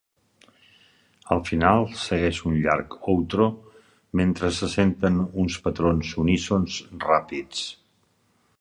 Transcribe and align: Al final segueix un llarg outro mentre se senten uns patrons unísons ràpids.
Al 1.35 1.41
final 1.49 1.83
segueix 2.03 2.39
un 2.51 2.55
llarg 2.63 2.95
outro 3.13 3.47
mentre 4.21 4.51
se 4.61 4.69
senten 4.77 5.21
uns 5.45 5.59
patrons 5.67 6.15
unísons 6.25 6.79
ràpids. 7.07 7.65